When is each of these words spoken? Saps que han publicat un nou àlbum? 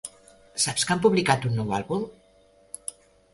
Saps 0.63 0.85
que 0.87 0.95
han 0.95 1.01
publicat 1.03 1.45
un 1.51 1.59
nou 1.59 1.75
àlbum? 1.81 2.09